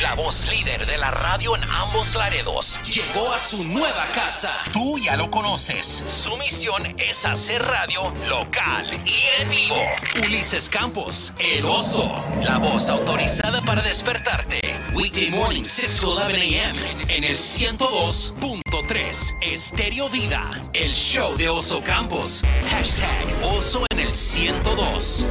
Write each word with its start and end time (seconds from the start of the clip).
la 0.00 0.14
voz 0.14 0.50
líder 0.50 0.86
de 0.86 0.98
la 0.98 1.10
radio 1.10 1.56
en 1.56 1.64
ambos 1.64 2.14
Laredos, 2.14 2.80
llegó 2.84 3.32
a 3.32 3.38
su 3.38 3.64
nueva 3.64 4.04
casa. 4.14 4.50
Tú 4.72 4.98
ya 4.98 5.16
lo 5.16 5.30
conoces. 5.30 6.04
Su 6.06 6.36
misión 6.38 6.82
es 6.98 7.24
hacer 7.24 7.62
radio 7.62 8.12
local 8.28 8.86
y 9.04 9.24
en 9.40 9.50
vivo. 9.50 9.76
Ulises 10.22 10.68
Campos, 10.68 11.32
el 11.38 11.64
oso, 11.64 12.10
la 12.42 12.58
voz 12.58 12.88
autorizada 12.88 13.60
para 13.62 13.82
despertarte. 13.82 14.60
Weekday 14.94 15.30
morning 15.30 15.64
6 15.64 16.00
to 16.00 16.10
11 16.10 16.36
a.m. 16.36 16.78
en 17.08 17.24
el 17.24 17.36
102.3 17.36 19.36
Estéreo 19.42 20.08
Vida, 20.08 20.50
el 20.72 20.94
show 20.94 21.36
de 21.36 21.48
Oso 21.48 21.82
Campos. 21.82 22.42
Hashtag 22.70 23.26
Oso 23.42 23.84
en 23.90 24.00
el 24.00 24.14
102. 24.14 25.26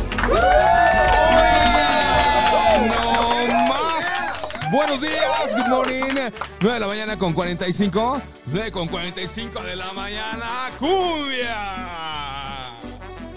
No. 2.87 3.14
Buenos 4.75 4.99
días, 4.99 5.55
good 5.55 5.69
morning. 5.69 6.31
9 6.59 6.73
de 6.73 6.79
la 6.81 6.87
mañana 6.87 7.17
con 7.17 7.31
45. 7.33 8.21
9 8.47 8.71
con 8.73 8.89
45 8.89 9.63
de 9.63 9.73
la 9.77 9.93
mañana. 9.93 10.69
¡Cumbia! 10.77 12.73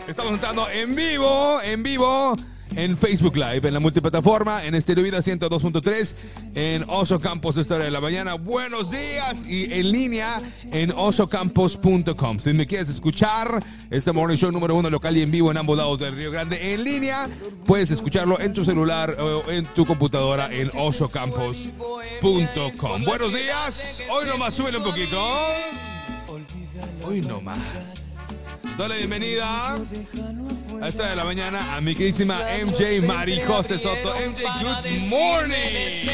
Estamos 0.09 0.33
entrando 0.33 0.69
en 0.69 0.97
vivo, 0.97 1.61
en 1.63 1.85
vivo. 1.85 2.35
En 2.77 2.97
Facebook 2.97 3.37
Live, 3.37 3.67
en 3.67 3.75
la 3.75 3.81
multiplataforma, 3.81 4.65
en 4.65 4.75
Estéreo 4.75 5.05
Vida 5.05 5.19
102.3, 5.19 6.15
en 6.55 6.85
Oso 6.89 7.19
Campos 7.19 7.57
Historia 7.57 7.87
de 7.87 7.91
la 7.91 8.01
Mañana. 8.01 8.35
Buenos 8.35 8.91
días 8.91 9.45
y 9.47 9.73
en 9.73 9.91
línea 9.91 10.41
en 10.73 10.93
osocampos.com. 10.93 12.39
Si 12.39 12.53
me 12.53 12.67
quieres 12.67 12.89
escuchar, 12.89 13.63
este 13.91 14.13
morning 14.13 14.37
show 14.37 14.51
número 14.51 14.77
uno 14.77 14.91
local 14.91 15.17
y 15.17 15.23
en 15.23 15.31
vivo 15.31 15.51
en 15.51 15.57
ambos 15.57 15.77
lados 15.77 15.99
del 15.99 16.15
Río 16.15 16.31
Grande 16.31 16.75
en 16.75 16.85
línea, 16.85 17.29
puedes 17.67 17.91
escucharlo 17.91 18.39
en 18.41 18.53
tu 18.53 18.65
celular 18.65 19.17
o 19.19 19.51
en 19.51 19.65
tu 19.67 19.85
computadora 19.85 20.53
en 20.53 20.71
osocampos.com. 20.77 23.05
Buenos 23.05 23.33
días. 23.33 24.03
Hoy 24.11 24.27
nomás 24.27 24.55
súbele 24.55 24.79
un 24.79 24.85
poquito. 24.85 25.19
Hoy 27.05 27.21
nomás. 27.23 27.98
Dale 28.77 28.99
bienvenida 28.99 29.75
a 30.81 30.89
esta 30.89 31.11
de 31.11 31.17
la 31.17 31.25
mañana 31.25 31.75
a 31.75 31.81
mi 31.81 31.95
queridísima 31.95 32.39
MJ 32.65 33.03
Mari 33.07 33.41
José 33.41 33.79
Soto. 33.79 34.15
MJ, 34.15 34.43
good 34.63 35.09
morning. 35.09 36.09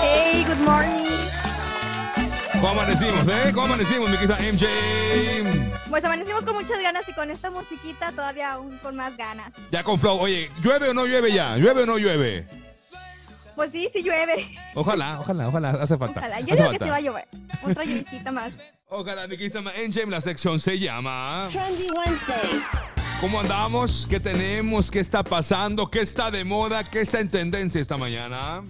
Hey, 0.00 0.44
good 0.46 0.64
morning. 0.64 1.04
¿Cómo 2.52 2.68
amanecimos, 2.68 3.28
eh? 3.28 3.52
¿Cómo 3.52 3.66
amanecimos, 3.66 4.08
mi 4.08 4.16
querida 4.16 4.38
MJ? 4.38 4.66
Pues 5.90 6.04
amanecimos 6.04 6.44
con 6.44 6.54
muchas 6.54 6.80
ganas 6.80 7.08
y 7.08 7.12
con 7.12 7.30
esta 7.30 7.50
musiquita 7.50 8.10
todavía 8.12 8.52
aún 8.52 8.78
con 8.78 8.96
más 8.96 9.16
ganas. 9.16 9.52
Ya 9.70 9.82
con 9.82 9.98
flow. 9.98 10.18
Oye, 10.18 10.50
¿llueve 10.62 10.88
o 10.90 10.94
no 10.94 11.06
llueve 11.06 11.32
ya? 11.32 11.56
¿Llueve 11.56 11.82
o 11.82 11.86
no 11.86 11.98
llueve? 11.98 12.46
Pues 13.54 13.70
sí, 13.70 13.88
sí 13.92 14.02
llueve. 14.02 14.48
Ojalá, 14.74 15.20
ojalá, 15.20 15.48
ojalá. 15.48 15.70
Hace 15.70 15.96
falta. 15.96 16.20
Ojalá. 16.20 16.40
Yo 16.40 16.54
Hace 16.54 16.62
digo 16.62 16.72
que 16.72 16.78
sí 16.78 16.90
va 16.90 16.96
a 16.96 17.00
llover. 17.00 17.28
Otra 17.62 17.84
lluvisita 17.84 18.32
más. 18.32 18.52
Ojalá, 18.88 19.22
mi 19.26 19.36
queridísima 19.36 19.72
MJ. 19.86 20.06
La 20.10 20.20
sección 20.20 20.60
se 20.60 20.78
llama... 20.78 21.46
Trendy 21.50 21.88
Wednesday. 21.90 22.62
¿Cómo 23.20 23.40
andamos? 23.40 24.06
¿Qué 24.08 24.20
tenemos? 24.20 24.90
¿Qué 24.90 25.00
está 25.00 25.22
pasando? 25.24 25.90
¿Qué 25.90 26.00
está 26.00 26.30
de 26.30 26.44
moda? 26.44 26.84
¿Qué 26.84 27.00
está 27.00 27.20
en 27.20 27.28
tendencia 27.28 27.80
esta 27.80 27.96
mañana? 27.96 28.62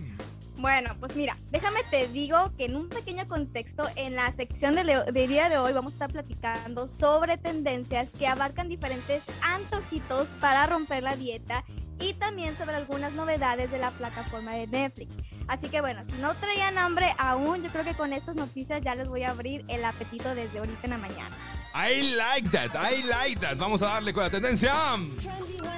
Bueno, 0.65 0.97
pues 0.99 1.15
mira, 1.15 1.37
déjame 1.51 1.83
te 1.91 2.09
digo 2.09 2.51
que 2.57 2.65
en 2.65 2.77
un 2.77 2.89
pequeño 2.89 3.29
contexto, 3.29 3.87
en 3.97 4.15
la 4.15 4.33
sección 4.33 4.75
del 4.75 4.87
de 5.13 5.29
día 5.29 5.51
de 5.51 5.59
hoy 5.59 5.75
vamos 5.75 5.93
a 5.93 5.97
estar 5.97 6.11
platicando 6.11 6.89
sobre 6.89 7.37
tendencias 7.37 8.09
que 8.19 8.27
abarcan 8.27 8.71
diferentes 8.71 9.25
antojitos 9.43 10.29
para 10.41 10.67
romper 10.67 11.03
la 11.03 11.17
dieta 11.17 11.65
y 12.01 12.15
también 12.15 12.57
sobre 12.57 12.77
algunas 12.77 13.13
novedades 13.13 13.71
de 13.73 13.79
la 13.79 13.91
plataforma 13.91 14.55
de 14.55 14.67
Netflix. 14.67 15.13
Así 15.49 15.69
que 15.69 15.83
bueno, 15.83 16.03
si 16.07 16.13
no 16.13 16.33
traían 16.33 16.79
hambre 16.79 17.15
aún, 17.19 17.63
yo 17.63 17.69
creo 17.69 17.85
que 17.85 17.93
con 17.93 18.15
estas 18.15 18.35
noticias 18.35 18.81
ya 18.81 18.95
les 18.95 19.07
voy 19.07 19.23
a 19.25 19.33
abrir 19.33 19.67
el 19.69 19.85
apetito 19.85 20.35
desde 20.35 20.61
ahorita 20.61 20.81
en 20.85 20.91
la 20.93 20.97
mañana. 20.97 21.37
I 21.75 22.15
like 22.17 22.49
that, 22.53 22.71
I 22.75 23.03
like 23.03 23.39
that. 23.41 23.59
Vamos 23.59 23.83
a 23.83 23.89
darle 23.89 24.15
con 24.15 24.23
la 24.23 24.31
tendencia 24.31 24.73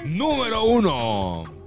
número 0.04 0.62
uno. 0.62 1.65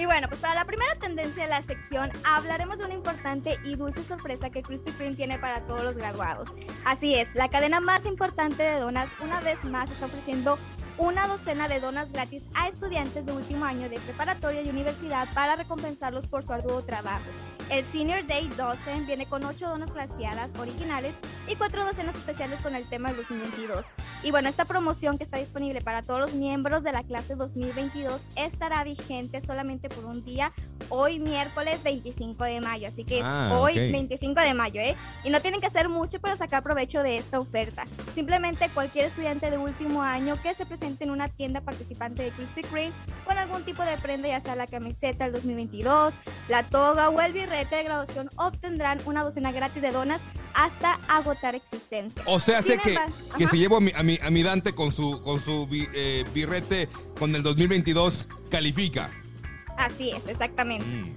Y 0.00 0.06
bueno, 0.06 0.28
pues 0.28 0.40
para 0.40 0.54
la 0.54 0.64
primera 0.64 0.94
tendencia 0.94 1.42
de 1.42 1.50
la 1.50 1.60
sección 1.60 2.10
hablaremos 2.24 2.78
de 2.78 2.86
una 2.86 2.94
importante 2.94 3.58
y 3.62 3.76
dulce 3.76 4.02
sorpresa 4.02 4.48
que 4.48 4.62
Krispy 4.62 4.92
Kreme 4.92 5.14
tiene 5.14 5.38
para 5.38 5.60
todos 5.60 5.84
los 5.84 5.98
graduados. 5.98 6.48
Así 6.86 7.16
es, 7.16 7.34
la 7.34 7.50
cadena 7.50 7.80
más 7.80 8.06
importante 8.06 8.62
de 8.62 8.80
donas 8.80 9.10
una 9.22 9.40
vez 9.40 9.62
más 9.62 9.90
está 9.90 10.06
ofreciendo 10.06 10.58
una 10.96 11.26
docena 11.26 11.68
de 11.68 11.80
donas 11.80 12.12
gratis 12.12 12.46
a 12.54 12.68
estudiantes 12.68 13.26
de 13.26 13.32
último 13.32 13.66
año 13.66 13.90
de 13.90 14.00
preparatoria 14.00 14.62
y 14.62 14.70
universidad 14.70 15.28
para 15.34 15.56
recompensarlos 15.56 16.28
por 16.28 16.44
su 16.44 16.54
arduo 16.54 16.80
trabajo. 16.80 17.26
El 17.70 17.84
Senior 17.84 18.26
Day 18.26 18.48
Dozen 18.56 19.06
viene 19.06 19.26
con 19.26 19.44
8 19.44 19.68
donas 19.68 19.92
glaciadas 19.92 20.50
originales 20.58 21.14
y 21.46 21.56
4 21.56 21.84
docenas 21.84 22.16
especiales 22.16 22.58
con 22.60 22.74
el 22.74 22.86
tema 22.86 23.08
del 23.08 23.18
2022. 23.18 23.84
Y 24.22 24.32
bueno, 24.32 24.50
esta 24.50 24.66
promoción 24.66 25.16
que 25.16 25.24
está 25.24 25.38
disponible 25.38 25.80
para 25.80 26.02
todos 26.02 26.20
los 26.20 26.34
miembros 26.34 26.82
de 26.82 26.92
la 26.92 27.02
clase 27.04 27.36
2022 27.36 28.20
estará 28.36 28.84
vigente 28.84 29.40
solamente 29.40 29.88
por 29.88 30.04
un 30.04 30.22
día, 30.22 30.52
hoy 30.90 31.18
miércoles 31.18 31.82
25 31.82 32.44
de 32.44 32.60
mayo. 32.60 32.88
Así 32.88 33.04
que 33.04 33.20
es 33.20 33.24
Ah, 33.24 33.56
hoy 33.58 33.72
ok. 33.72 33.92
25 33.92 34.40
de 34.42 34.52
mayo, 34.52 34.80
¿eh? 34.82 34.94
Y 35.24 35.30
no 35.30 35.40
tienen 35.40 35.60
que 35.60 35.68
hacer 35.68 35.88
mucho 35.88 36.20
para 36.20 36.36
sacar 36.36 36.62
provecho 36.62 37.02
de 37.02 37.16
esta 37.16 37.38
oferta. 37.40 37.84
Simplemente 38.14 38.68
cualquier 38.74 39.06
estudiante 39.06 39.50
de 39.50 39.56
último 39.56 40.02
año 40.02 40.36
que 40.42 40.52
se 40.52 40.66
presente 40.66 41.04
en 41.04 41.10
una 41.12 41.28
tienda 41.28 41.62
participante 41.62 42.22
de 42.22 42.30
Krispy 42.30 42.60
Kreme 42.62 42.92
con 43.24 43.38
algún 43.38 43.62
tipo 43.64 43.82
de 43.84 43.96
prenda, 43.96 44.28
ya 44.28 44.40
sea 44.40 44.54
la 44.54 44.66
camiseta 44.66 45.24
del 45.24 45.32
2022, 45.32 46.12
la 46.48 46.62
toga 46.62 47.08
o 47.08 47.18
el 47.22 47.32
birrete 47.32 47.76
de 47.76 47.84
graduación, 47.84 48.28
obtendrán 48.36 49.00
una 49.06 49.22
docena 49.24 49.50
gratis 49.50 49.80
de 49.80 49.92
donas 49.92 50.20
hasta 50.54 50.98
agotar 51.08 51.54
existencia. 51.54 52.22
O 52.26 52.38
sea, 52.38 52.62
sé 52.62 52.78
que, 52.78 52.98
que 53.38 53.48
si 53.48 53.58
llevo 53.58 53.76
a 53.76 53.80
mi, 53.80 53.92
a 53.94 54.02
mi, 54.02 54.18
a 54.22 54.30
mi 54.30 54.42
Dante 54.42 54.74
con 54.74 54.92
su, 54.92 55.20
con 55.22 55.40
su 55.40 55.68
eh, 55.72 56.24
birrete 56.34 56.88
con 57.18 57.34
el 57.34 57.42
2022, 57.42 58.28
califica. 58.50 59.10
Así 59.76 60.10
es, 60.10 60.26
exactamente. 60.26 60.84
Mm. 60.86 61.14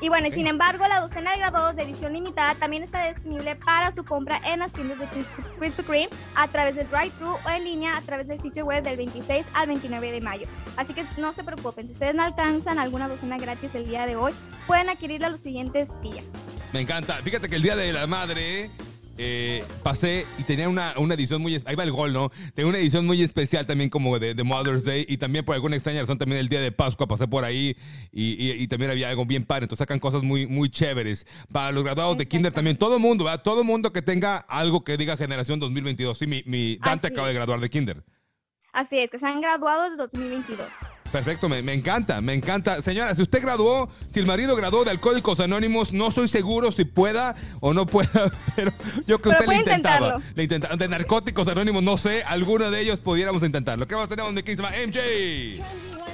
Y 0.00 0.08
bueno, 0.10 0.28
sin 0.30 0.46
embargo, 0.48 0.86
la 0.86 1.00
docena 1.00 1.32
de 1.32 1.38
graduados 1.38 1.76
de 1.76 1.84
edición 1.84 2.12
limitada 2.12 2.54
también 2.56 2.82
está 2.82 3.08
disponible 3.08 3.56
para 3.56 3.90
su 3.90 4.04
compra 4.04 4.38
en 4.44 4.58
las 4.58 4.72
tiendas 4.72 4.98
de 4.98 5.06
Kris- 5.06 5.44
Krispy 5.58 5.82
Kreme 5.82 6.08
a 6.34 6.46
través 6.48 6.74
del 6.74 6.88
drive-thru 6.90 7.28
o 7.46 7.48
en 7.50 7.64
línea 7.64 7.96
a 7.96 8.02
través 8.02 8.26
del 8.26 8.40
sitio 8.42 8.66
web 8.66 8.82
del 8.82 8.96
26 8.98 9.46
al 9.54 9.68
29 9.68 10.12
de 10.12 10.20
mayo. 10.20 10.46
Así 10.76 10.92
que 10.92 11.04
no 11.16 11.32
se 11.32 11.42
preocupen, 11.44 11.86
si 11.86 11.92
ustedes 11.92 12.14
no 12.14 12.22
alcanzan 12.22 12.78
alguna 12.78 13.08
docena 13.08 13.38
gratis 13.38 13.74
el 13.76 13.86
día 13.86 14.04
de 14.04 14.16
hoy, 14.16 14.34
pueden 14.66 14.90
adquirirla 14.90 15.30
los 15.30 15.40
siguientes 15.40 15.88
días. 16.02 16.24
Me 16.74 16.80
encanta. 16.80 17.14
Fíjate 17.22 17.48
que 17.48 17.54
el 17.54 17.62
Día 17.62 17.76
de 17.76 17.92
la 17.92 18.08
Madre 18.08 18.68
eh, 19.16 19.64
pasé 19.84 20.26
y 20.38 20.42
tenía 20.42 20.68
una, 20.68 20.92
una 20.96 21.14
edición 21.14 21.40
muy... 21.40 21.54
Ahí 21.66 21.76
va 21.76 21.84
el 21.84 21.92
gol, 21.92 22.12
¿no? 22.12 22.32
Tenía 22.52 22.68
una 22.68 22.78
edición 22.78 23.06
muy 23.06 23.22
especial 23.22 23.64
también 23.64 23.88
como 23.90 24.18
de, 24.18 24.34
de 24.34 24.42
Mother's 24.42 24.82
Day 24.84 25.06
y 25.08 25.18
también 25.18 25.44
por 25.44 25.54
alguna 25.54 25.76
extraña 25.76 26.00
razón 26.00 26.18
también 26.18 26.40
el 26.40 26.48
Día 26.48 26.60
de 26.60 26.72
Pascua 26.72 27.06
pasé 27.06 27.28
por 27.28 27.44
ahí 27.44 27.76
y, 28.10 28.32
y- 28.44 28.60
y 28.60 28.66
también 28.66 28.90
había 28.90 29.08
algo 29.08 29.24
bien 29.24 29.44
padre. 29.44 29.66
Entonces 29.66 29.84
sacan 29.84 30.00
cosas 30.00 30.24
muy, 30.24 30.48
muy 30.48 30.68
chéveres. 30.68 31.28
Para 31.52 31.70
los 31.70 31.84
graduados 31.84 32.18
de 32.18 32.26
Kinder 32.26 32.52
también, 32.52 32.76
todo 32.76 32.98
mundo, 32.98 33.22
¿verdad? 33.22 33.42
Todo 33.44 33.62
mundo 33.62 33.92
que 33.92 34.02
tenga 34.02 34.38
algo 34.38 34.82
que 34.82 34.96
diga 34.96 35.16
generación 35.16 35.60
2022. 35.60 36.18
Sí, 36.18 36.26
mi, 36.26 36.42
mi 36.44 36.76
Dante 36.78 37.06
Así 37.06 37.14
acaba 37.14 37.28
de 37.28 37.34
graduar 37.34 37.60
de 37.60 37.70
Kinder. 37.70 38.02
Así 38.72 38.98
es, 38.98 39.12
que 39.12 39.20
sean 39.20 39.40
graduados 39.40 39.92
de 39.92 39.96
2022. 39.98 40.66
Perfecto, 41.14 41.48
me, 41.48 41.62
me 41.62 41.72
encanta, 41.74 42.20
me 42.20 42.32
encanta. 42.32 42.82
Señora, 42.82 43.14
si 43.14 43.22
usted 43.22 43.40
graduó, 43.40 43.88
si 44.12 44.18
el 44.18 44.26
marido 44.26 44.56
graduó 44.56 44.82
de 44.84 44.90
Alcohólicos 44.90 45.38
Anónimos, 45.38 45.92
no 45.92 46.08
estoy 46.08 46.26
seguro 46.26 46.72
si 46.72 46.84
pueda 46.84 47.36
o 47.60 47.72
no 47.72 47.86
pueda, 47.86 48.32
pero 48.56 48.72
yo 49.06 49.18
que 49.22 49.28
Pero 49.30 49.38
usted 49.38 49.46
le 49.46 49.56
intentaba. 49.58 49.96
intentarlo. 50.18 50.32
Le 50.34 50.42
intenta- 50.42 50.76
de 50.76 50.88
Narcóticos 50.88 51.46
Anónimos, 51.46 51.84
no 51.84 51.96
sé, 51.96 52.24
alguno 52.24 52.68
de 52.68 52.80
ellos 52.80 52.98
pudiéramos 52.98 53.44
intentarlo. 53.44 53.86
¿Qué 53.86 53.94
más 53.94 54.08
tenemos, 54.08 54.32
mi 54.32 54.42
queridísima 54.42 54.70
MJ? 54.70 54.98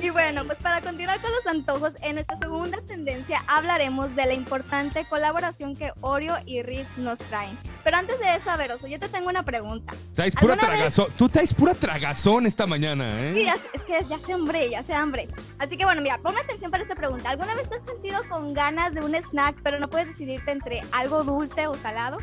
Y 0.02 0.10
bueno, 0.10 0.44
pues 0.44 0.58
para 0.58 0.82
continuar 0.82 1.18
con 1.22 1.30
los 1.32 1.46
antojos, 1.46 1.94
en 2.02 2.16
nuestra 2.16 2.38
segunda 2.38 2.82
tendencia 2.86 3.42
hablaremos 3.46 4.14
de 4.14 4.26
la 4.26 4.34
importante 4.34 5.06
colaboración 5.08 5.76
que 5.76 5.92
Oreo 6.02 6.36
y 6.44 6.60
Ritz 6.62 6.98
nos 6.98 7.20
traen. 7.20 7.56
Pero 7.82 7.96
antes 7.96 8.18
de 8.18 8.34
eso, 8.36 8.50
a 8.50 8.56
ver, 8.56 8.72
Oso, 8.72 8.86
yo 8.86 8.98
te 8.98 9.08
tengo 9.08 9.28
una 9.28 9.42
pregunta. 9.42 9.94
Traes 10.14 10.34
pura 10.34 10.54
¿Alguna 10.54 10.68
vez- 10.68 10.76
tragazón. 10.94 11.06
Tú 11.16 11.28
traes 11.28 11.54
pura 11.54 11.74
tragazón 11.74 12.46
esta 12.46 12.66
mañana, 12.66 13.20
¿eh? 13.22 13.32
Sí, 13.36 13.44
ya 13.44 13.54
es 13.72 13.82
que 13.82 14.04
ya 14.08 14.18
se 14.18 14.32
hambre, 14.32 14.68
ya 14.70 14.82
se 14.82 14.92
hambre. 14.94 15.28
Así 15.58 15.76
que 15.76 15.84
bueno, 15.84 16.00
mira, 16.02 16.18
ponme 16.18 16.40
atención 16.40 16.70
para 16.70 16.82
esta 16.82 16.94
pregunta. 16.94 17.30
¿Alguna 17.30 17.54
vez 17.54 17.68
te 17.68 17.76
has 17.76 17.86
sentido 17.86 18.18
con 18.28 18.52
ganas 18.54 18.94
de 18.94 19.00
un 19.00 19.14
snack, 19.14 19.56
pero 19.62 19.78
no 19.80 19.88
puedes 19.88 20.08
decidirte 20.08 20.50
entre 20.50 20.80
algo 20.92 21.24
dulce 21.24 21.66
o 21.66 21.76
salado? 21.76 22.18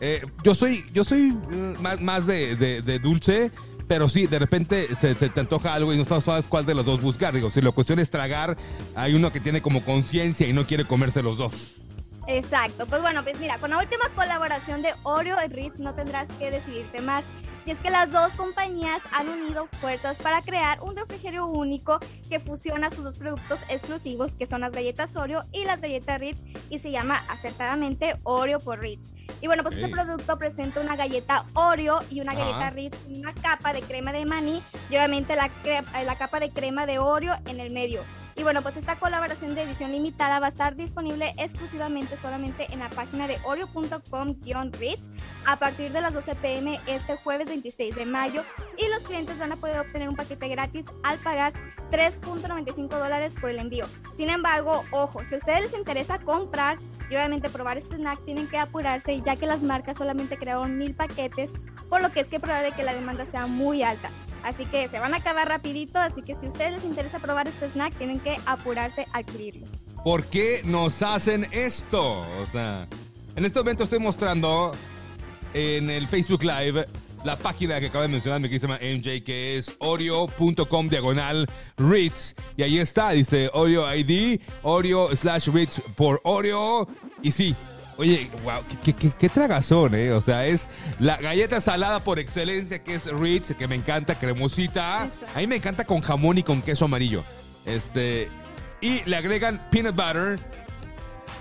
Eh, 0.00 0.24
yo 0.44 0.54
soy, 0.54 0.84
yo 0.92 1.04
soy 1.04 1.32
mm, 1.32 1.80
más, 1.80 2.00
más 2.00 2.26
de, 2.26 2.54
de- 2.54 2.82
de 2.82 2.98
dulce, 2.98 3.50
pero 3.88 4.08
sí, 4.08 4.26
de 4.26 4.38
repente 4.38 4.94
se, 4.94 5.14
se 5.14 5.28
te 5.30 5.40
antoja 5.40 5.72
algo 5.74 5.92
y 5.94 5.96
no 5.96 6.20
sabes 6.20 6.46
cuál 6.48 6.66
de 6.66 6.74
los 6.74 6.84
dos 6.84 7.00
buscar. 7.00 7.32
Digo, 7.34 7.50
si 7.50 7.60
la 7.62 7.70
cuestión 7.72 7.98
es 7.98 8.10
tragar, 8.10 8.56
hay 8.94 9.14
uno 9.14 9.32
que 9.32 9.40
tiene 9.40 9.62
como 9.62 9.84
conciencia 9.84 10.46
y 10.46 10.52
no 10.52 10.66
quiere 10.66 10.84
comerse 10.84 11.22
los 11.22 11.38
dos. 11.38 11.74
Exacto, 12.26 12.86
pues 12.86 13.02
bueno, 13.02 13.22
pues 13.22 13.38
mira, 13.38 13.58
con 13.58 13.70
la 13.70 13.78
última 13.78 14.08
colaboración 14.14 14.82
de 14.82 14.92
Oreo 15.04 15.36
y 15.44 15.48
Ritz 15.48 15.78
no 15.78 15.94
tendrás 15.94 16.28
que 16.38 16.50
decidirte 16.50 17.00
más. 17.00 17.24
Y 17.64 17.72
es 17.72 17.78
que 17.78 17.90
las 17.90 18.12
dos 18.12 18.34
compañías 18.34 19.02
han 19.10 19.28
unido 19.28 19.66
fuerzas 19.80 20.20
para 20.20 20.40
crear 20.40 20.80
un 20.82 20.94
refrigerio 20.94 21.46
único 21.46 21.98
que 22.30 22.38
fusiona 22.38 22.90
sus 22.90 23.02
dos 23.02 23.16
productos 23.16 23.60
exclusivos, 23.68 24.36
que 24.36 24.46
son 24.46 24.60
las 24.60 24.70
galletas 24.70 25.16
Oreo 25.16 25.42
y 25.50 25.64
las 25.64 25.80
galletas 25.80 26.20
Ritz, 26.20 26.42
y 26.70 26.78
se 26.78 26.92
llama 26.92 27.22
acertadamente 27.28 28.14
Oreo 28.22 28.60
por 28.60 28.78
Ritz. 28.78 29.12
Y 29.40 29.48
bueno, 29.48 29.64
pues 29.64 29.76
este 29.76 29.88
producto 29.88 30.38
presenta 30.38 30.80
una 30.80 30.94
galleta 30.94 31.44
Oreo 31.54 32.00
y 32.08 32.20
una 32.20 32.34
galleta 32.34 32.70
Ritz, 32.70 32.96
una 33.08 33.34
capa 33.34 33.72
de 33.72 33.82
crema 33.82 34.12
de 34.12 34.26
maní 34.26 34.62
y 34.88 34.96
obviamente 34.96 35.34
la, 35.34 35.50
la 36.04 36.16
capa 36.16 36.38
de 36.38 36.50
crema 36.50 36.86
de 36.86 37.00
Oreo 37.00 37.34
en 37.46 37.58
el 37.58 37.72
medio. 37.72 38.02
Y 38.36 38.42
bueno, 38.42 38.60
pues 38.60 38.76
esta 38.76 38.96
colaboración 38.96 39.54
de 39.54 39.62
edición 39.62 39.92
limitada 39.92 40.40
va 40.40 40.46
a 40.46 40.50
estar 40.50 40.76
disponible 40.76 41.32
exclusivamente 41.38 42.18
solamente 42.18 42.66
en 42.70 42.80
la 42.80 42.90
página 42.90 43.26
de 43.26 43.38
oreo.com-ritz 43.44 45.08
a 45.46 45.56
partir 45.56 45.90
de 45.90 46.02
las 46.02 46.12
12 46.12 46.34
pm 46.34 46.78
este 46.86 47.16
jueves 47.16 47.48
26 47.48 47.94
de 47.94 48.04
mayo 48.04 48.42
y 48.76 48.88
los 48.88 49.04
clientes 49.04 49.38
van 49.38 49.52
a 49.52 49.56
poder 49.56 49.78
obtener 49.78 50.08
un 50.10 50.16
paquete 50.16 50.48
gratis 50.48 50.84
al 51.02 51.18
pagar 51.18 51.54
3.95 51.90 52.88
dólares 52.88 53.34
por 53.40 53.48
el 53.48 53.58
envío. 53.58 53.86
Sin 54.14 54.28
embargo, 54.28 54.84
ojo, 54.90 55.24
si 55.24 55.34
a 55.34 55.38
ustedes 55.38 55.62
les 55.62 55.74
interesa 55.74 56.18
comprar 56.18 56.76
y 57.08 57.14
obviamente 57.14 57.48
probar 57.48 57.78
este 57.78 57.96
snack, 57.96 58.22
tienen 58.24 58.48
que 58.48 58.58
apurarse 58.58 59.20
ya 59.22 59.36
que 59.36 59.46
las 59.46 59.62
marcas 59.62 59.96
solamente 59.96 60.36
crearon 60.36 60.76
mil 60.76 60.94
paquetes, 60.94 61.52
por 61.88 62.02
lo 62.02 62.10
que 62.10 62.20
es 62.20 62.28
que 62.28 62.40
probable 62.40 62.72
que 62.72 62.82
la 62.82 62.92
demanda 62.92 63.24
sea 63.24 63.46
muy 63.46 63.82
alta. 63.82 64.10
Así 64.46 64.64
que 64.64 64.86
se 64.86 65.00
van 65.00 65.12
a 65.12 65.16
acabar 65.16 65.48
rapidito, 65.48 65.98
así 65.98 66.22
que 66.22 66.36
si 66.36 66.46
a 66.46 66.48
ustedes 66.50 66.74
les 66.74 66.84
interesa 66.84 67.18
probar 67.18 67.48
este 67.48 67.68
snack, 67.68 67.92
tienen 67.96 68.20
que 68.20 68.38
apurarse 68.46 69.04
a 69.12 69.18
adquirirlo. 69.18 69.66
¿Por 70.04 70.22
qué 70.26 70.60
nos 70.64 71.02
hacen 71.02 71.48
esto? 71.50 72.20
O 72.20 72.46
sea, 72.52 72.86
en 73.34 73.44
este 73.44 73.58
momento 73.58 73.82
estoy 73.82 73.98
mostrando 73.98 74.72
en 75.52 75.90
el 75.90 76.06
Facebook 76.06 76.44
Live 76.44 76.86
la 77.24 77.34
página 77.34 77.80
que 77.80 77.86
acaba 77.86 78.02
de 78.02 78.08
mencionar 78.08 78.38
mi 78.38 78.48
querida 78.48 78.78
MJ, 78.80 79.24
que 79.24 79.58
es 79.58 79.72
oreo.com 79.80 80.88
diagonal 80.88 81.48
Ritz. 81.76 82.36
Y 82.56 82.62
ahí 82.62 82.78
está, 82.78 83.10
dice 83.10 83.50
Oreo 83.52 83.92
ID, 83.92 84.40
Oreo 84.62 85.16
slash 85.16 85.48
Ritz 85.48 85.80
por 85.96 86.20
Oreo. 86.22 86.86
Y 87.20 87.32
sí, 87.32 87.56
oye, 87.96 88.30
wow, 88.44 88.60
qué, 88.84 88.92
qué- 88.94 89.10
qué- 89.18 89.28
tragazón, 89.28 89.94
¿eh? 89.94 90.12
O 90.12 90.20
sea, 90.20 90.46
es 90.46 90.68
la 90.98 91.16
galleta 91.16 91.60
salada 91.60 92.02
por 92.04 92.18
excelencia 92.18 92.82
que 92.82 92.94
es 92.94 93.06
Ritz, 93.06 93.54
que 93.56 93.66
me 93.68 93.74
encanta, 93.74 94.18
cremosita. 94.18 95.04
Exacto. 95.06 95.26
A 95.34 95.38
mí 95.38 95.46
me 95.46 95.56
encanta 95.56 95.84
con 95.84 96.00
jamón 96.00 96.38
y 96.38 96.42
con 96.42 96.62
queso 96.62 96.84
amarillo. 96.86 97.22
Este, 97.64 98.28
y 98.80 99.02
le 99.08 99.16
agregan 99.16 99.60
peanut 99.70 99.94
butter 99.96 100.38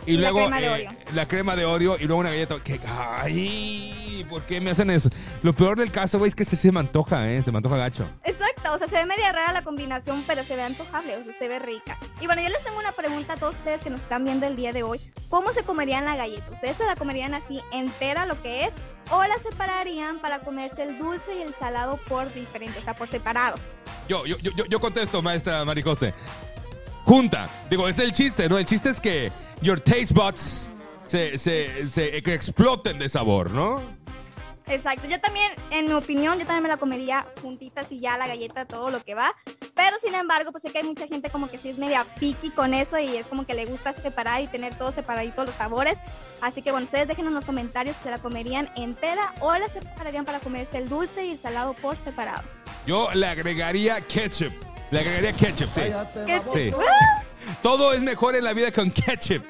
y, 0.07 0.13
Y 0.13 0.17
la 0.17 0.31
luego 0.31 0.49
crema 0.49 0.59
de 0.61 0.83
eh, 0.83 0.89
la 1.13 1.27
crema 1.27 1.55
de 1.55 1.65
Oreo 1.65 1.97
y 1.99 2.03
luego 2.05 2.19
una 2.21 2.29
galleta. 2.29 2.55
que 2.63 2.79
ay, 2.87 4.25
¿por 4.29 4.43
qué 4.43 4.61
me 4.61 4.71
hacen 4.71 4.89
eso? 4.89 5.09
Lo 5.43 5.53
peor 5.53 5.77
del 5.77 5.91
caso, 5.91 6.17
güey, 6.19 6.29
es 6.29 6.35
que 6.35 6.45
se, 6.45 6.55
se 6.55 6.71
me 6.71 6.79
antoja, 6.79 7.29
¿eh? 7.31 7.41
Se 7.43 7.51
me 7.51 7.57
antoja 7.57 7.77
gacho. 7.77 8.07
O 8.73 8.77
sea, 8.77 8.88
se 8.88 8.95
ve 8.95 9.06
media 9.06 9.31
rara 9.31 9.51
la 9.53 9.63
combinación, 9.63 10.23
pero 10.27 10.44
se 10.44 10.56
ve 10.56 10.63
antojable, 10.63 11.17
o 11.17 11.23
sea, 11.23 11.33
se 11.33 11.47
ve 11.47 11.59
rica. 11.59 11.97
Y 12.21 12.25
bueno, 12.25 12.41
yo 12.41 12.50
les 12.50 12.63
tengo 12.63 12.79
una 12.79 12.91
pregunta 12.91 13.33
a 13.33 13.35
todos 13.38 13.56
ustedes 13.57 13.81
que 13.81 13.89
nos 13.89 14.01
están 14.01 14.23
viendo 14.23 14.45
el 14.47 14.56
día 14.56 14.71
de 14.73 14.83
hoy. 14.83 15.00
¿Cómo 15.29 15.51
se 15.53 15.63
comerían 15.63 16.06
la 16.06 16.15
galleta? 16.15 16.45
¿Ustedes 16.51 16.79
la 16.79 16.95
comerían 16.95 17.33
así 17.33 17.62
entera 17.71 18.25
lo 18.25 18.41
que 18.41 18.65
es? 18.65 18.73
¿O 19.12 19.23
la 19.23 19.38
separarían 19.39 20.19
para 20.19 20.39
comerse 20.39 20.83
el 20.83 20.97
dulce 20.97 21.35
y 21.38 21.41
el 21.41 21.53
salado 21.56 22.00
por 22.07 22.33
diferente, 22.33 22.79
o 22.79 22.81
sea, 22.81 22.95
por 22.95 23.07
separado? 23.09 23.56
Yo, 24.07 24.25
yo, 24.25 24.38
yo, 24.39 24.51
yo- 24.65 24.79
contesto, 24.79 25.21
maestra 25.21 25.63
Maricose. 25.65 26.13
Junta. 27.06 27.50
Digo, 27.69 27.88
es 27.88 28.00
el 28.00 28.12
chiste, 28.13 28.50
¿no? 28.50 28.57
El 28.57 28.65
chiste 28.65 28.89
es 28.89 29.00
que 29.00 29.31
your 29.62 29.79
taste 29.79 30.13
buds 30.13 30.71
se, 31.06 31.38
se, 31.38 31.88
se 31.89 32.17
exploten 32.17 32.97
de 33.00 33.09
sabor, 33.09 33.51
¿no? 33.51 33.81
Exacto, 34.67 35.07
yo 35.07 35.19
también, 35.19 35.51
en 35.69 35.85
mi 35.85 35.94
opinión, 35.94 36.39
yo 36.39 36.45
también 36.45 36.63
me 36.63 36.69
la 36.69 36.77
comería 36.77 37.25
juntitas 37.41 37.91
y 37.91 38.00
ya 38.00 38.17
la 38.17 38.27
galleta, 38.27 38.65
todo 38.65 38.89
lo 38.89 39.03
que 39.03 39.13
va. 39.13 39.35
Pero 39.75 39.97
sin 40.00 40.15
embargo, 40.15 40.51
pues 40.51 40.63
sé 40.63 40.71
que 40.71 40.79
hay 40.79 40.83
mucha 40.83 41.07
gente 41.07 41.29
como 41.29 41.50
que 41.50 41.57
sí 41.57 41.69
es 41.69 41.77
media 41.77 42.06
picky 42.19 42.50
con 42.50 42.73
eso 42.73 42.97
y 42.97 43.15
es 43.15 43.27
como 43.27 43.45
que 43.45 43.53
le 43.53 43.65
gusta 43.65 43.94
separar 43.94 44.41
y 44.41 44.47
tener 44.47 44.75
todo 44.75 44.91
separadito 44.91 45.45
los 45.45 45.56
sabores. 45.56 46.00
Así 46.41 46.62
que 46.62 46.71
bueno, 46.71 46.85
ustedes 46.85 47.07
déjenos 47.07 47.29
en 47.29 47.35
los 47.35 47.45
comentarios 47.45 47.95
si 47.97 48.03
se 48.03 48.12
la 48.12 48.17
comerían 48.17 48.69
entera 48.75 49.33
o 49.41 49.56
la 49.56 49.67
separarían 49.67 50.25
para 50.25 50.39
comerse 50.39 50.77
el 50.77 50.89
dulce 50.89 51.25
y 51.25 51.31
el 51.31 51.38
salado 51.38 51.73
por 51.73 51.97
separado. 51.97 52.44
Yo 52.88 53.09
le 53.13 53.27
agregaría 53.27 54.01
ketchup. 54.01 54.53
Le 54.91 55.00
agregaría 55.00 55.33
ketchup, 55.33 55.69
sí. 55.73 55.81
¿Qué 56.25 56.41
Sí. 56.45 56.71
Todo 57.62 57.94
es 57.94 58.01
mejor 58.01 58.35
en 58.35 58.44
la 58.44 58.53
vida 58.53 58.71
con 58.71 58.89
ketchup. 58.91 59.44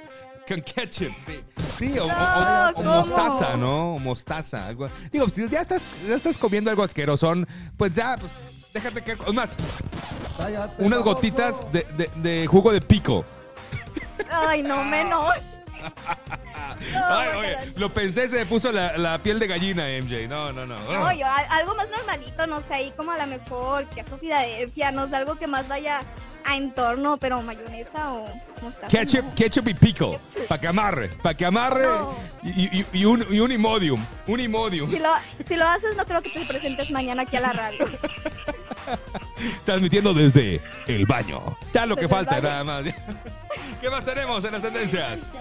Con 0.48 0.62
ketchup, 0.62 1.14
sí. 1.26 1.44
Sí, 1.78 1.98
o, 2.00 2.06
o- 2.06 2.08
o- 2.08 2.70
o 2.70 2.74
¿cómo? 2.74 2.90
mostaza, 2.96 3.58
¿no? 3.58 3.96
O 3.96 4.00
mostaza. 4.00 4.66
Algo. 4.68 4.90
Digo, 5.12 5.28
si 5.30 5.48
ya 5.50 5.62
estás, 5.62 5.92
ya 6.08 6.16
estás 6.16 6.38
comiendo 6.38 6.70
algo 6.70 6.84
asquerosón, 6.84 7.48
pues 7.78 7.94
ya, 7.96 8.18
pues 8.18 8.32
déjate 8.74 9.02
que. 9.02 9.12
Es 9.14 9.34
más, 9.34 9.56
unas 10.80 11.02
gotitas 11.04 11.70
de, 11.72 11.86
de- 11.98 12.12
de 12.16 12.48
jugo 12.48 12.72
de 12.72 12.82
pico. 12.82 13.26
Ay, 14.32 14.64
no, 14.64 14.84
menos. 14.84 15.26
Ay, 17.08 17.30
oye, 17.38 17.74
lo 17.78 17.90
pensé, 17.94 18.28
se 18.30 18.38
me 18.38 18.46
puso 18.46 18.72
la, 18.72 18.98
la 18.98 19.22
piel 19.22 19.40
de 19.40 19.48
gallina, 19.48 19.86
MJ. 20.02 20.28
No, 20.28 20.52
no, 20.52 20.66
no. 20.66 20.76
No, 20.78 21.12
yo 21.14 21.26
al- 21.26 21.48
algo 21.50 21.76
más 21.76 21.88
normalito, 21.90 22.48
no 22.48 22.62
sé, 22.68 22.74
ahí 22.74 22.94
como 22.96 23.12
a 23.12 23.18
lo 23.18 23.28
mejor 23.28 23.88
queso 23.90 24.18
Filadelfia, 24.18 24.92
no 24.92 25.08
sé, 25.08 25.16
algo 25.16 25.36
que 25.36 25.48
más 25.48 25.68
vaya 25.68 26.02
a 26.48 26.56
entorno, 26.58 27.18
pero 27.18 27.42
mayonesa 27.42 28.14
o 28.14 28.26
mostaza. 28.62 28.88
Ketchup, 28.88 29.24
no. 29.26 29.36
ketchup 29.36 29.68
y. 29.68 29.74
Ketchup. 29.74 30.48
Para 30.48 30.62
que 30.62 30.68
amarre. 30.68 31.10
Para 31.24 31.36
que 31.36 31.46
amarre. 31.46 31.88
No. 31.88 32.16
Y, 32.44 32.80
y- 32.82 32.86
y 32.94 33.06
un, 33.06 33.26
y 33.32 33.40
un 33.40 33.52
imodium. 33.52 34.06
Un 34.28 34.40
imodium. 34.40 34.90
Si 34.92 35.00
lo, 35.00 35.10
si 35.48 35.56
lo 35.56 35.66
haces, 35.68 35.96
no 35.98 36.06
creo 36.06 36.22
que 36.22 36.30
te 36.30 36.46
presentes 36.46 36.92
mañana 36.92 37.24
aquí 37.24 37.36
a 37.38 37.42
la 37.42 37.54
radio. 37.54 37.88
Transmitiendo 39.66 40.14
desde 40.14 40.62
el 40.88 41.06
baño. 41.06 41.42
Ya 41.74 41.86
lo 41.86 41.96
que 41.96 42.04
Desde 42.04 42.16
falta, 42.16 42.40
nada 42.40 42.64
más. 42.64 42.84
¿Qué 43.82 43.90
más 43.90 44.06
tenemos 44.06 44.44
en 44.44 44.52
las 44.52 44.62
tendencias? 44.62 45.34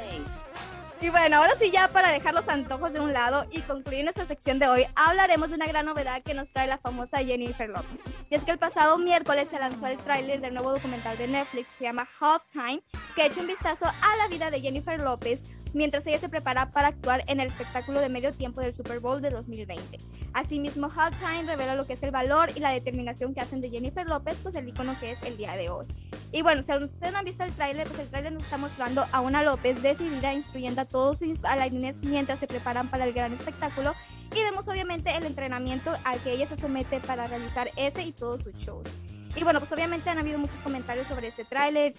Y 1.04 1.10
bueno, 1.10 1.36
ahora 1.36 1.54
sí 1.56 1.70
ya 1.70 1.88
para 1.88 2.10
dejar 2.10 2.32
los 2.32 2.48
antojos 2.48 2.94
de 2.94 3.00
un 3.00 3.12
lado 3.12 3.44
y 3.50 3.60
concluir 3.60 4.04
nuestra 4.04 4.24
sección 4.24 4.58
de 4.58 4.68
hoy, 4.68 4.86
hablaremos 4.96 5.50
de 5.50 5.56
una 5.56 5.66
gran 5.66 5.84
novedad 5.84 6.22
que 6.22 6.32
nos 6.32 6.48
trae 6.48 6.66
la 6.66 6.78
famosa 6.78 7.18
Jennifer 7.18 7.68
Lopez. 7.68 8.00
Y 8.30 8.34
es 8.34 8.42
que 8.42 8.52
el 8.52 8.58
pasado 8.58 8.96
miércoles 8.96 9.50
se 9.50 9.58
lanzó 9.58 9.86
el 9.86 9.98
tráiler 9.98 10.40
del 10.40 10.54
nuevo 10.54 10.72
documental 10.72 11.18
de 11.18 11.28
Netflix, 11.28 11.74
se 11.74 11.84
llama 11.84 12.08
Halftime, 12.18 12.82
que 13.14 13.26
echa 13.26 13.42
un 13.42 13.46
vistazo 13.46 13.84
a 13.84 14.16
la 14.16 14.28
vida 14.28 14.50
de 14.50 14.62
Jennifer 14.62 14.98
López 14.98 15.42
mientras 15.74 16.06
ella 16.06 16.18
se 16.18 16.28
prepara 16.28 16.70
para 16.70 16.88
actuar 16.88 17.24
en 17.26 17.40
el 17.40 17.48
espectáculo 17.48 18.00
de 18.00 18.08
medio 18.08 18.32
tiempo 18.32 18.60
del 18.60 18.72
Super 18.72 19.00
Bowl 19.00 19.20
de 19.20 19.30
2020. 19.30 19.98
Asimismo, 20.32 20.88
Halftime 20.88 21.42
revela 21.42 21.74
lo 21.74 21.86
que 21.86 21.92
es 21.92 22.02
el 22.02 22.12
valor 22.12 22.50
y 22.54 22.60
la 22.60 22.70
determinación 22.70 23.34
que 23.34 23.40
hacen 23.40 23.60
de 23.60 23.70
Jennifer 23.70 24.06
López, 24.06 24.38
pues 24.42 24.54
el 24.54 24.68
icono 24.68 24.96
que 24.98 25.10
es 25.10 25.22
el 25.22 25.36
día 25.36 25.54
de 25.56 25.68
hoy. 25.68 25.86
Y 26.32 26.42
bueno, 26.42 26.62
si 26.62 26.72
ustedes 26.72 27.12
no 27.12 27.18
han 27.18 27.24
visto 27.24 27.44
el 27.44 27.52
tráiler, 27.52 27.86
pues 27.86 27.98
el 28.00 28.08
tráiler 28.08 28.32
nos 28.32 28.44
está 28.44 28.56
mostrando 28.56 29.04
a 29.12 29.20
una 29.20 29.42
López 29.42 29.82
decidida 29.82 30.32
instruyendo 30.32 30.80
a 30.80 30.84
todos 30.94 31.18
sus 31.18 31.40
bailarines 31.40 32.04
mientras 32.04 32.38
se 32.38 32.46
preparan 32.46 32.86
para 32.86 33.04
el 33.04 33.12
gran 33.12 33.32
espectáculo 33.32 33.94
y 34.32 34.40
vemos 34.44 34.68
obviamente 34.68 35.10
el 35.16 35.24
entrenamiento 35.24 35.92
al 36.04 36.20
que 36.20 36.30
ella 36.30 36.46
se 36.46 36.54
somete 36.54 37.00
para 37.00 37.26
realizar 37.26 37.68
ese 37.76 38.04
y 38.04 38.12
todos 38.12 38.42
sus 38.42 38.54
shows. 38.54 38.86
Y 39.34 39.42
bueno, 39.42 39.58
pues 39.58 39.72
obviamente 39.72 40.08
han 40.08 40.18
habido 40.18 40.38
muchos 40.38 40.62
comentarios 40.62 41.08
sobre 41.08 41.26
este 41.26 41.44
tráiler, 41.44 41.92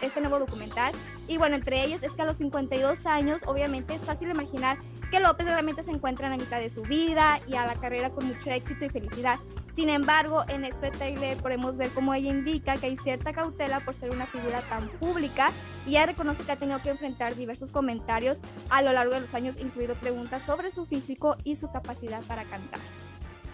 este 0.00 0.20
nuevo 0.22 0.38
documental. 0.38 0.94
Y 1.28 1.36
bueno, 1.36 1.56
entre 1.56 1.84
ellos 1.84 2.02
es 2.02 2.12
que 2.12 2.22
a 2.22 2.24
los 2.24 2.38
52 2.38 3.04
años, 3.04 3.42
obviamente 3.44 3.94
es 3.94 4.00
fácil 4.00 4.30
imaginar 4.30 4.78
que 5.10 5.20
López 5.20 5.46
realmente 5.46 5.82
se 5.82 5.90
encuentra 5.90 6.28
en 6.28 6.38
la 6.38 6.42
mitad 6.42 6.58
de 6.58 6.70
su 6.70 6.80
vida 6.84 7.40
y 7.46 7.54
a 7.54 7.66
la 7.66 7.74
carrera 7.74 8.08
con 8.08 8.24
mucho 8.24 8.48
éxito 8.50 8.86
y 8.86 8.88
felicidad. 8.88 9.38
Sin 9.78 9.90
embargo, 9.90 10.44
en 10.48 10.64
este 10.64 10.90
tráiler 10.90 11.36
podemos 11.36 11.76
ver 11.76 11.90
cómo 11.90 12.12
ella 12.12 12.30
indica 12.32 12.78
que 12.78 12.86
hay 12.86 12.96
cierta 12.96 13.32
cautela 13.32 13.78
por 13.78 13.94
ser 13.94 14.10
una 14.10 14.26
figura 14.26 14.60
tan 14.62 14.88
pública 14.88 15.52
y 15.86 15.90
ella 15.90 16.06
reconoce 16.06 16.42
que 16.42 16.50
ha 16.50 16.56
tenido 16.56 16.82
que 16.82 16.90
enfrentar 16.90 17.36
diversos 17.36 17.70
comentarios 17.70 18.40
a 18.70 18.82
lo 18.82 18.92
largo 18.92 19.14
de 19.14 19.20
los 19.20 19.34
años, 19.34 19.56
incluido 19.56 19.94
preguntas 19.94 20.42
sobre 20.42 20.72
su 20.72 20.84
físico 20.84 21.36
y 21.44 21.54
su 21.54 21.70
capacidad 21.70 22.24
para 22.24 22.42
cantar. 22.42 22.80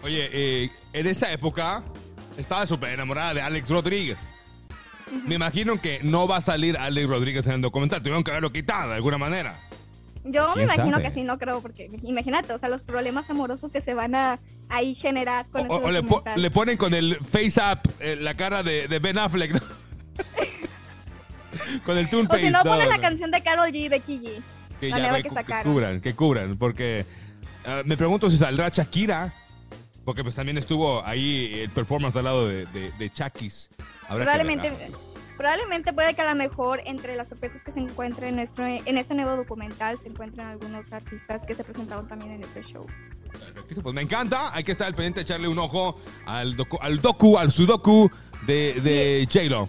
Oye, 0.01 0.27
eh, 0.33 0.71
en 0.93 1.05
esa 1.05 1.31
época 1.31 1.83
estaba 2.39 2.65
súper 2.65 2.93
enamorada 2.93 3.35
de 3.35 3.41
Alex 3.43 3.69
Rodríguez. 3.69 4.33
Me 5.27 5.35
imagino 5.35 5.79
que 5.79 5.99
no 6.01 6.27
va 6.27 6.37
a 6.37 6.41
salir 6.41 6.75
Alex 6.75 7.07
Rodríguez 7.07 7.45
en 7.45 7.53
el 7.53 7.61
documental. 7.61 8.01
Tuvieron 8.01 8.23
que 8.23 8.31
haberlo 8.31 8.51
quitado 8.51 8.89
de 8.89 8.95
alguna 8.95 9.19
manera. 9.19 9.59
Yo 10.27 10.47
me 10.49 10.53
¿Quién 10.53 10.65
imagino 10.65 10.91
sabe? 10.97 11.03
que 11.03 11.11
sí, 11.11 11.23
no 11.23 11.37
creo, 11.37 11.61
porque 11.61 11.87
imagínate, 12.01 12.51
o 12.51 12.57
sea, 12.57 12.67
los 12.67 12.83
problemas 12.83 13.29
amorosos 13.29 13.71
que 13.71 13.79
se 13.79 13.93
van 13.93 14.15
a 14.15 14.39
ahí 14.69 14.95
generar 14.95 15.45
con 15.51 15.69
O, 15.69 15.75
o 15.75 15.91
le, 15.91 16.01
po- 16.01 16.15
documental. 16.15 16.41
le 16.41 16.51
ponen 16.51 16.77
con 16.77 16.93
el 16.95 17.19
face 17.23 17.61
up 17.61 17.79
eh, 17.99 18.17
la 18.19 18.35
cara 18.35 18.63
de, 18.63 18.87
de 18.87 18.99
Ben 18.99 19.19
Affleck. 19.19 19.51
¿no? 19.53 19.59
con 21.85 21.97
el 21.97 22.09
Toon 22.09 22.27
O 22.29 22.35
si 22.37 22.49
no, 22.49 22.61
ponen 22.63 22.89
la 22.89 22.99
canción 22.99 23.31
de 23.31 23.41
Carol 23.41 23.69
G 23.69 23.75
y 23.75 23.89
Becky 23.89 24.19
G. 24.19 24.41
que 24.79 24.89
la 24.89 24.97
ya 24.97 25.03
nueva 25.09 25.21
que 25.21 25.29
sacaron. 25.29 25.73
cubran, 25.73 26.01
que 26.01 26.15
cubran, 26.15 26.57
porque 26.57 27.05
ah, 27.65 27.81
me 27.85 27.97
pregunto 27.97 28.29
si 28.29 28.37
saldrá 28.37 28.69
Shakira, 28.69 29.33
porque 30.03 30.23
pues 30.23 30.35
también 30.35 30.57
estuvo 30.57 31.05
ahí 31.05 31.59
el 31.61 31.69
performance 31.69 32.15
al 32.15 32.23
lado 32.25 32.47
de, 32.47 32.65
de, 32.67 32.91
de 32.97 33.09
Chakis. 33.09 33.69
Que. 33.77 33.83
Probablemente, 34.15 34.71
probablemente 35.37 35.93
puede 35.93 36.13
que 36.13 36.21
a 36.21 36.29
lo 36.29 36.35
mejor 36.35 36.81
entre 36.85 37.15
las 37.15 37.29
sorpresas 37.29 37.63
que 37.63 37.71
se 37.71 37.79
encuentren 37.79 38.29
en, 38.29 38.35
nuestro, 38.35 38.65
en 38.65 38.97
este 38.97 39.13
nuevo 39.13 39.35
documental 39.35 39.97
se 39.97 40.07
encuentren 40.07 40.47
algunos 40.47 40.91
artistas 40.93 41.45
que 41.45 41.55
se 41.55 41.63
presentaron 41.63 42.07
también 42.07 42.31
en 42.31 42.43
este 42.43 42.61
show. 42.63 42.85
Perfectísimo, 43.31 43.83
pues 43.83 43.95
me 43.95 44.01
encanta. 44.01 44.53
Hay 44.53 44.63
que 44.63 44.71
estar 44.71 44.87
al 44.87 44.93
pendiente, 44.93 45.21
echarle 45.21 45.47
un 45.47 45.59
ojo 45.59 45.99
al 46.25 46.55
docu, 46.55 46.77
al, 46.81 47.01
docu, 47.01 47.37
al 47.37 47.51
sudoku 47.51 48.09
de, 48.45 48.79
de 48.81 49.27
J-Lo. 49.31 49.67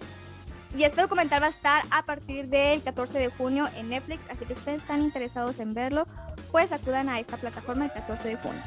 Y 0.76 0.84
este 0.84 1.00
documental 1.00 1.42
va 1.42 1.46
a 1.46 1.50
estar 1.50 1.84
a 1.90 2.04
partir 2.04 2.48
del 2.48 2.82
14 2.82 3.18
de 3.18 3.28
junio 3.28 3.68
en 3.76 3.88
Netflix, 3.88 4.24
así 4.28 4.44
que 4.44 4.52
ustedes 4.52 4.82
están 4.82 5.02
interesados 5.02 5.58
en 5.58 5.72
verlo, 5.72 6.06
pues 6.52 6.70
acudan 6.70 7.08
a 7.08 7.18
esta 7.18 7.38
plataforma 7.38 7.86
el 7.86 7.92
14 7.92 8.28
de 8.28 8.36
junio. 8.36 8.62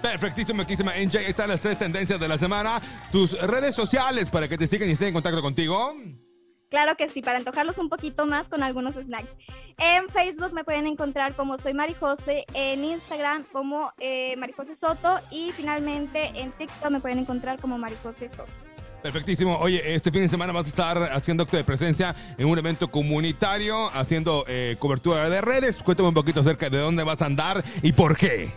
Perfectísimo, 0.00 0.62
muchísima 0.62 0.92
NJ. 0.92 1.16
Ahí 1.18 1.24
están 1.26 1.48
las 1.48 1.60
tres 1.60 1.78
tendencias 1.78 2.20
de 2.20 2.28
la 2.28 2.38
semana. 2.38 2.80
Tus 3.10 3.32
redes 3.40 3.74
sociales 3.74 4.30
para 4.30 4.48
que 4.48 4.56
te 4.56 4.66
sigan 4.66 4.88
y 4.88 4.92
estén 4.92 5.08
en 5.08 5.14
contacto 5.14 5.42
contigo. 5.42 5.94
Claro 6.70 6.96
que 6.96 7.08
sí, 7.08 7.22
para 7.22 7.38
antojarlos 7.38 7.78
un 7.78 7.88
poquito 7.88 8.26
más 8.26 8.48
con 8.48 8.62
algunos 8.62 8.94
snacks. 8.94 9.36
En 9.78 10.08
Facebook 10.10 10.52
me 10.52 10.64
pueden 10.64 10.86
encontrar 10.86 11.34
como 11.34 11.56
soy 11.56 11.72
Marijose, 11.72 12.44
en 12.52 12.84
Instagram 12.84 13.44
como 13.52 13.92
eh, 13.98 14.36
Marijose 14.36 14.74
Soto 14.74 15.18
y 15.30 15.52
finalmente 15.52 16.30
en 16.34 16.52
TikTok 16.52 16.90
me 16.90 17.00
pueden 17.00 17.18
encontrar 17.18 17.58
como 17.58 17.78
Marijose 17.78 18.28
Soto. 18.28 18.52
Perfectísimo. 19.02 19.56
Oye, 19.58 19.94
este 19.94 20.10
fin 20.10 20.22
de 20.22 20.28
semana 20.28 20.52
vas 20.52 20.66
a 20.66 20.68
estar 20.68 21.02
haciendo 21.12 21.44
acto 21.44 21.56
de 21.56 21.64
presencia 21.64 22.14
en 22.36 22.48
un 22.48 22.58
evento 22.58 22.90
comunitario, 22.90 23.88
haciendo 23.94 24.44
eh, 24.48 24.76
cobertura 24.78 25.30
de 25.30 25.40
redes. 25.40 25.78
Cuéntame 25.78 26.08
un 26.08 26.14
poquito 26.14 26.40
acerca 26.40 26.68
de 26.68 26.78
dónde 26.78 27.04
vas 27.04 27.22
a 27.22 27.26
andar 27.26 27.64
y 27.82 27.92
por 27.92 28.16
qué. 28.16 28.50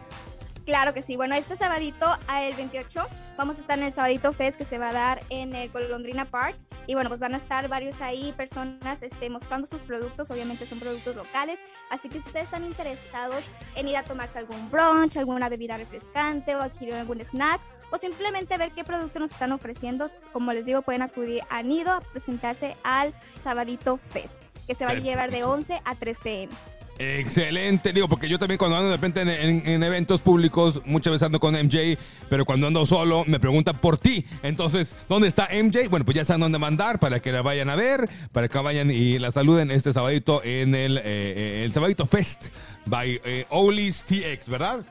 Claro 0.65 0.93
que 0.93 1.01
sí. 1.01 1.15
Bueno, 1.15 1.35
este 1.35 1.55
sabadito, 1.55 2.07
el 2.41 2.55
28, 2.55 3.03
vamos 3.37 3.57
a 3.57 3.61
estar 3.61 3.77
en 3.77 3.85
el 3.85 3.91
Sabadito 3.91 4.33
Fest 4.33 4.57
que 4.57 4.65
se 4.65 4.77
va 4.77 4.89
a 4.89 4.93
dar 4.93 5.21
en 5.29 5.55
el 5.55 5.69
Golondrina 5.69 6.25
Park. 6.25 6.55
Y 6.88 6.93
bueno, 6.93 7.09
pues 7.09 7.21
van 7.21 7.33
a 7.33 7.38
estar 7.38 7.67
varios 7.67 8.01
ahí, 8.01 8.33
personas 8.35 9.03
este, 9.03 9.29
mostrando 9.29 9.67
sus 9.67 9.83
productos. 9.83 10.31
Obviamente 10.31 10.65
son 10.65 10.79
productos 10.79 11.15
locales. 11.15 11.59
Así 11.89 12.09
que 12.09 12.21
si 12.21 12.27
ustedes 12.27 12.45
están 12.45 12.63
interesados 12.63 13.43
en 13.75 13.88
ir 13.88 13.97
a 13.97 14.03
tomarse 14.03 14.39
algún 14.39 14.69
brunch, 14.69 15.17
alguna 15.17 15.50
bebida 15.50 15.77
refrescante 15.77 16.55
o 16.55 16.61
adquirir 16.61 16.95
algún 16.95 17.21
snack 17.21 17.61
o 17.91 17.97
simplemente 17.97 18.57
ver 18.57 18.71
qué 18.71 18.83
productos 18.83 19.21
nos 19.21 19.31
están 19.31 19.51
ofreciendo, 19.51 20.07
como 20.31 20.53
les 20.53 20.65
digo, 20.65 20.81
pueden 20.81 21.01
acudir 21.01 21.43
a 21.50 21.61
Nido 21.61 21.91
a 21.91 22.01
presentarse 22.01 22.75
al 22.83 23.13
Sabadito 23.41 23.97
Fest, 23.97 24.41
que 24.65 24.75
se 24.75 24.85
va 24.85 24.91
a 24.91 24.95
llevar 24.95 25.29
de 25.29 25.43
11 25.43 25.81
a 25.83 25.95
3 25.95 26.17
pm. 26.23 26.70
Excelente, 27.01 27.93
digo, 27.93 28.08
porque 28.08 28.29
yo 28.29 28.38
también 28.38 28.60
cuando 28.60 28.77
ando 28.77 28.91
de 28.91 28.96
repente 28.96 29.22
en, 29.22 29.81
eventos 29.81 30.22
públicos, 30.22 30.84
muchas 30.86 31.13
veces 31.13 31.25
ando 31.25 31.39
con 31.39 31.55
MJ, 31.55 31.98
pero 32.29 32.46
cuando 32.46 32.67
ando 32.67 32.86
solo 32.86 33.24
me 33.25 33.39
preguntan 33.39 33.79
por 33.79 33.98
ti. 33.98 34.24
Entonces, 34.43 34.96
¿dónde 35.10 35.27
está 35.27 35.50
MJ? 35.51 35.89
Bueno, 35.89 36.05
pues 36.05 36.15
ya 36.15 36.25
saben 36.25 36.41
dónde 36.41 36.60
mandar 36.60 37.00
para 37.00 37.20
que 37.20 37.31
la 37.31 37.41
vayan 37.41 37.72
a 37.72 37.75
ver, 37.75 38.08
para 38.31 38.50
que 38.50 38.58
vayan 38.60 38.91
y 38.91 39.17
la 39.17 39.31
saluden 39.31 39.72
este 39.72 39.93
sabadito 39.93 40.43
en 40.43 40.75
el, 40.75 41.00
eh, 41.00 41.01
eh, 41.05 41.63
el 41.65 41.74
Sabadito 41.74 42.05
Fest 42.05 42.50
by 42.86 43.20
eh, 43.25 43.46
Olis 43.50 44.03
TX, 44.03 44.48
¿verdad? 44.50 44.86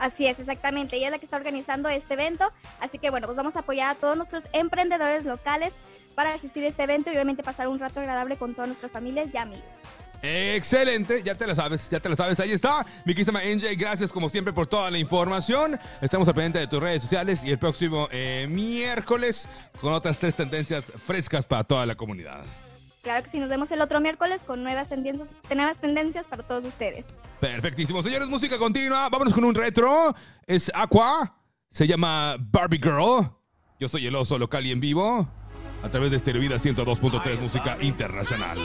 Así 0.00 0.26
es, 0.26 0.40
exactamente. 0.40 0.96
Ella 0.96 1.06
es 1.06 1.12
la 1.12 1.18
que 1.20 1.26
está 1.26 1.36
organizando 1.36 1.88
este 1.88 2.14
evento. 2.14 2.48
Así 2.80 2.98
que 2.98 3.10
bueno, 3.10 3.28
pues 3.28 3.36
vamos 3.36 3.54
a 3.54 3.60
apoyar 3.60 3.90
a 3.90 3.94
todos 3.94 4.16
nuestros 4.16 4.46
emprendedores 4.52 5.24
locales 5.24 5.72
para 6.16 6.34
asistir 6.34 6.64
a 6.64 6.66
este 6.66 6.82
evento 6.82 7.10
y 7.10 7.14
obviamente 7.14 7.44
pasar 7.44 7.68
un 7.68 7.78
rato 7.78 8.00
agradable 8.00 8.36
con 8.36 8.54
todas 8.54 8.66
nuestras 8.66 8.90
familias 8.90 9.28
y 9.32 9.36
amigos. 9.36 9.62
Excelente, 10.26 11.22
ya 11.22 11.34
te 11.34 11.46
la 11.46 11.54
sabes, 11.54 11.90
ya 11.90 12.00
te 12.00 12.08
la 12.08 12.16
sabes. 12.16 12.40
Ahí 12.40 12.50
está, 12.52 12.86
mi 13.04 13.14
querida 13.14 13.42
NJ. 13.42 13.76
Gracias 13.76 14.10
como 14.10 14.30
siempre 14.30 14.54
por 14.54 14.66
toda 14.66 14.90
la 14.90 14.96
información. 14.96 15.78
Estamos 16.00 16.26
al 16.28 16.34
pendiente 16.34 16.60
de 16.60 16.66
tus 16.66 16.80
redes 16.80 17.02
sociales 17.02 17.44
y 17.44 17.50
el 17.50 17.58
próximo 17.58 18.08
eh, 18.10 18.46
miércoles 18.48 19.46
con 19.82 19.92
otras 19.92 20.18
tres 20.18 20.34
tendencias 20.34 20.82
frescas 21.06 21.44
para 21.44 21.64
toda 21.64 21.84
la 21.84 21.94
comunidad. 21.94 22.42
Claro 23.02 23.22
que 23.22 23.28
sí, 23.28 23.38
nos 23.38 23.50
vemos 23.50 23.70
el 23.70 23.82
otro 23.82 24.00
miércoles 24.00 24.44
con 24.44 24.62
nuevas 24.62 24.88
tendencias, 24.88 25.28
nuevas 25.54 25.76
tendencias 25.76 26.26
para 26.26 26.42
todos 26.42 26.64
ustedes. 26.64 27.04
Perfectísimo. 27.38 28.02
Señores, 28.02 28.26
música 28.28 28.56
continua. 28.56 29.10
Vámonos 29.10 29.34
con 29.34 29.44
un 29.44 29.54
retro. 29.54 30.14
Es 30.46 30.72
Aqua. 30.74 31.36
Se 31.70 31.86
llama 31.86 32.36
Barbie 32.40 32.80
Girl. 32.82 33.30
Yo 33.78 33.88
soy 33.88 34.06
el 34.06 34.16
oso 34.16 34.38
local 34.38 34.64
y 34.64 34.72
en 34.72 34.80
vivo. 34.80 35.28
A 35.82 35.88
través 35.90 36.12
de 36.12 36.18
Stereo 36.18 36.40
Vida 36.40 36.56
102.3 36.56 37.40
Música 37.40 37.76
Internacional. 37.82 38.56